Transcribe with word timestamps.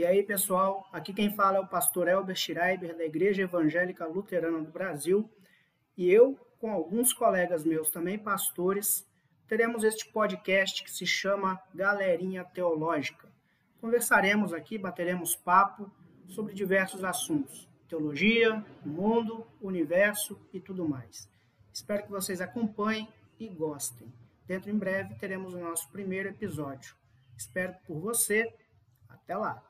E 0.00 0.06
aí, 0.06 0.22
pessoal, 0.22 0.88
aqui 0.90 1.12
quem 1.12 1.30
fala 1.34 1.58
é 1.58 1.60
o 1.60 1.66
pastor 1.66 2.08
Elber 2.08 2.34
Schreiber, 2.34 2.96
da 2.96 3.04
Igreja 3.04 3.42
Evangélica 3.42 4.06
Luterana 4.06 4.62
do 4.62 4.70
Brasil, 4.70 5.30
e 5.94 6.10
eu, 6.10 6.40
com 6.58 6.72
alguns 6.72 7.12
colegas 7.12 7.66
meus 7.66 7.90
também 7.90 8.18
pastores, 8.18 9.06
teremos 9.46 9.84
este 9.84 10.10
podcast 10.10 10.82
que 10.82 10.90
se 10.90 11.04
chama 11.04 11.60
Galerinha 11.74 12.42
Teológica. 12.46 13.28
Conversaremos 13.78 14.54
aqui, 14.54 14.78
bateremos 14.78 15.36
papo 15.36 15.92
sobre 16.28 16.54
diversos 16.54 17.04
assuntos: 17.04 17.68
teologia, 17.86 18.64
mundo, 18.82 19.46
universo 19.60 20.40
e 20.50 20.58
tudo 20.58 20.88
mais. 20.88 21.28
Espero 21.74 22.04
que 22.04 22.10
vocês 22.10 22.40
acompanhem 22.40 23.06
e 23.38 23.46
gostem. 23.48 24.10
Dentro 24.46 24.70
em 24.70 24.78
breve 24.78 25.14
teremos 25.16 25.52
o 25.52 25.60
nosso 25.60 25.90
primeiro 25.90 26.30
episódio. 26.30 26.96
Espero 27.36 27.74
por 27.86 28.00
você. 28.00 28.50
Até 29.06 29.36
lá! 29.36 29.69